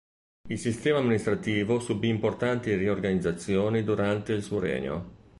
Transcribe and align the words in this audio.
Il 0.49 0.57
sistema 0.57 0.97
amministrativo 0.97 1.79
subì 1.79 2.07
importanti 2.09 2.73
riorganizzazioni 2.73 3.83
durante 3.83 4.33
il 4.33 4.41
suo 4.41 4.57
regno. 4.57 5.13